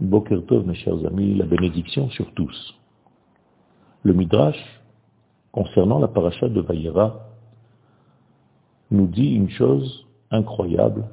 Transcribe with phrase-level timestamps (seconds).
[0.00, 2.74] Boker mes chers amis, la bénédiction sur tous.
[4.02, 4.80] Le Midrash,
[5.52, 7.28] concernant la paracha de Vayera,
[8.90, 11.04] nous dit une chose incroyable.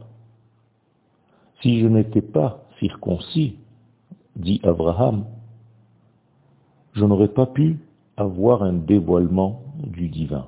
[1.61, 3.57] Si je n'étais pas circoncis,
[4.37, 5.25] dit Abraham,
[6.93, 7.79] je n'aurais pas pu
[8.15, 10.47] avoir un dévoilement du divin.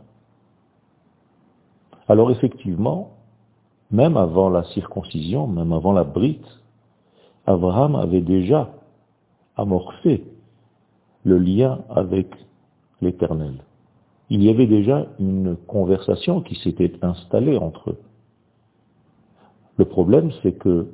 [2.08, 3.12] Alors effectivement,
[3.92, 6.46] même avant la circoncision, même avant la brite,
[7.50, 8.70] Abraham avait déjà
[9.58, 10.24] amorcé
[11.24, 12.28] le lien avec
[13.02, 13.56] l'Éternel.
[14.30, 18.00] Il y avait déjà une conversation qui s'était installée entre eux.
[19.78, 20.92] Le problème, c'est que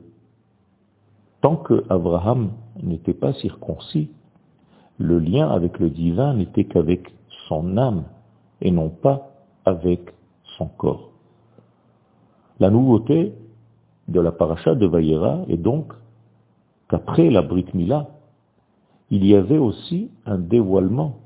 [1.41, 4.09] tant que Abraham n'était pas circoncis,
[4.97, 7.13] le lien avec le divin n'était qu'avec
[7.49, 8.05] son âme
[8.61, 9.29] et non pas
[9.65, 10.13] avec
[10.57, 11.11] son corps.
[12.61, 13.33] La nouveauté
[14.07, 15.91] de la paracha de Vayera est donc
[16.89, 18.07] qu'après la Brit Mila,
[19.09, 21.17] il y avait aussi un dévoilement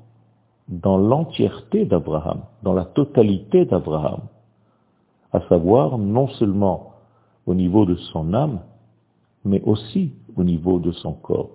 [0.68, 4.20] dans l'entièreté d'Abraham, dans la totalité d'Abraham,
[5.32, 6.92] à savoir non seulement
[7.46, 8.60] au niveau de son âme,
[9.44, 11.50] mais aussi au niveau de son corps.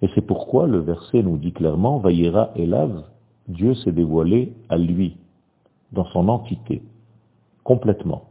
[0.00, 3.04] Et c'est pourquoi le verset nous dit clairement, Vaïra Elav,
[3.48, 5.16] Dieu s'est dévoilé à lui,
[5.92, 6.82] dans son entité,
[7.64, 8.24] complètement.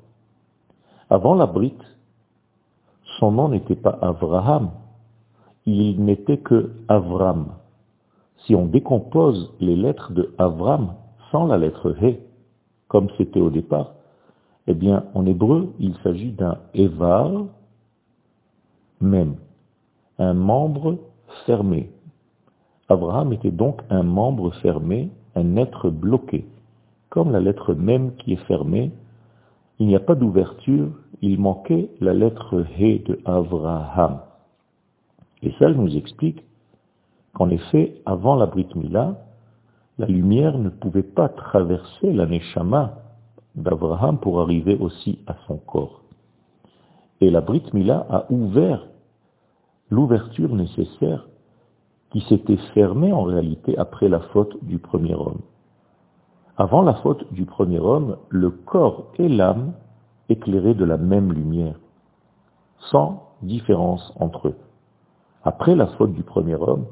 [1.09, 1.83] Avant la brite,
[3.19, 4.71] son nom n'était pas Abraham,
[5.65, 7.47] il n'était que Avram.
[8.45, 10.93] Si on décompose les lettres de Avram
[11.31, 12.19] sans la lettre He,
[12.87, 13.93] comme c'était au départ,
[14.67, 17.45] eh bien, en hébreu, il s'agit d'un Evar,
[18.99, 19.35] même,
[20.19, 20.97] un membre
[21.45, 21.89] fermé.
[22.89, 26.45] Abraham était donc un membre fermé, un être bloqué.
[27.09, 28.91] Comme la lettre même qui est fermée,
[29.79, 30.89] il n'y a pas d'ouverture,
[31.21, 34.19] il manquait la lettre He de Abraham.
[35.41, 36.43] Et ça nous explique
[37.33, 39.15] qu'en effet, avant la Brit Mila,
[39.97, 42.99] la lumière ne pouvait pas traverser la Neshama
[43.55, 46.01] d'Abraham pour arriver aussi à son corps.
[47.19, 48.87] Et la Brit Mila a ouvert
[49.89, 51.27] l'ouverture nécessaire
[52.11, 55.41] qui s'était fermée en réalité après la faute du premier homme.
[56.57, 59.73] Avant la faute du premier homme, le corps et l'âme
[60.29, 61.75] éclairaient de la même lumière,
[62.91, 64.55] sans différence entre eux.
[65.43, 66.85] Après la faute du premier homme,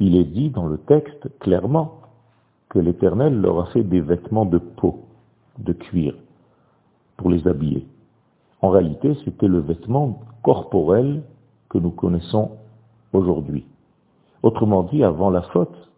[0.00, 2.00] il est dit dans le texte clairement
[2.68, 5.04] que l'Éternel leur a fait des vêtements de peau,
[5.58, 6.16] de cuir,
[7.16, 7.86] pour les habiller.
[8.60, 11.22] En réalité, c'était le vêtement corporel
[11.68, 12.52] que nous connaissons
[13.12, 13.64] aujourd'hui.
[14.42, 15.90] Autrement dit, avant la faute,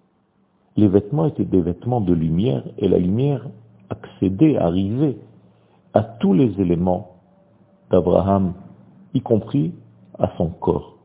[0.77, 3.49] les vêtements étaient des vêtements de lumière et la lumière
[3.89, 5.17] accédait, arrivait
[5.95, 7.17] à tous les éléments
[7.91, 8.53] d'Abraham,
[9.15, 9.75] y compris
[10.19, 11.00] à son corps.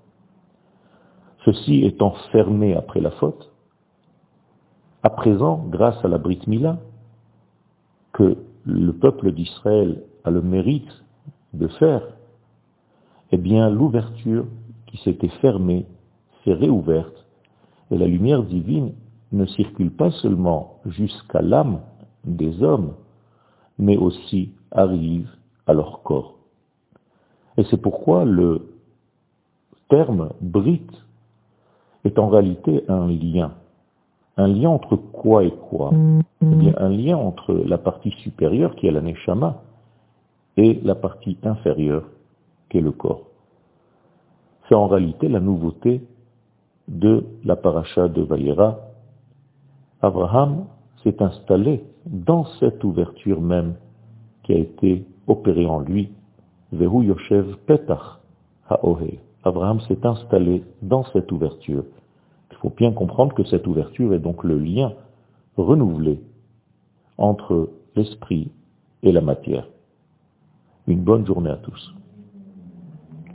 [1.46, 3.52] Ceci étant fermé après la faute,
[5.04, 6.80] à présent, grâce à la Brit Mila,
[8.14, 10.90] que le peuple d'Israël a le mérite
[11.54, 12.02] de faire,
[13.32, 14.46] eh bien l'ouverture
[14.88, 15.86] qui s'était fermée
[16.44, 17.28] s'est réouverte
[17.92, 18.94] et la lumière divine
[19.32, 21.82] ne circule pas seulement jusqu'à l'âme
[22.24, 22.94] des hommes,
[23.78, 25.30] mais aussi arrive
[25.68, 26.40] à leur corps.
[27.58, 28.68] Et c'est pourquoi le
[29.90, 30.88] terme Brit
[32.06, 33.52] est en réalité un lien.
[34.38, 35.92] Un lien entre quoi et quoi
[36.42, 39.62] Eh bien, un lien entre la partie supérieure, qui est la Neshama,
[40.58, 42.04] et la partie inférieure,
[42.70, 43.24] qui est le corps.
[44.68, 46.02] C'est en réalité la nouveauté
[46.88, 48.80] de la paracha de Vayera.
[50.02, 50.66] Abraham
[51.04, 53.76] s'est installé dans cette ouverture même
[54.44, 56.12] qui a été opérée en lui.
[56.72, 58.20] Vehu Yoshev Petach
[58.70, 59.20] Haohe.
[59.46, 61.84] Abraham s'est installé dans cette ouverture.
[62.52, 64.94] Il faut bien comprendre que cette ouverture est donc le lien
[65.56, 66.20] renouvelé
[67.18, 68.52] entre l'esprit
[69.04, 69.68] et la matière.
[70.88, 71.94] Une bonne journée à tous.